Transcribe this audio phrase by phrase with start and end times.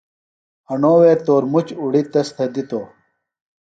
[0.67, 2.87] ہݨو وے تورمُچ اُڑیۡ تس تھےۡ دِتوۡ۔